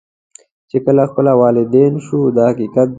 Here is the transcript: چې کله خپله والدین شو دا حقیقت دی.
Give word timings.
چې 0.69 0.77
کله 0.85 1.03
خپله 1.11 1.31
والدین 1.43 1.93
شو 2.05 2.19
دا 2.37 2.43
حقیقت 2.51 2.87
دی. 2.87 2.89